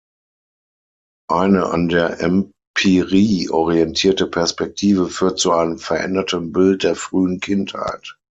Eine 1.29 1.67
an 1.67 1.87
der 1.87 2.21
Empirie 2.21 3.49
orientierte 3.51 4.25
Perspektive 4.25 5.07
führt 5.09 5.37
zu 5.37 5.51
einem 5.51 5.77
veränderten 5.77 6.51
Bild 6.51 6.81
der 6.81 6.95
frühen 6.95 7.39
Kindheit. 7.39 8.17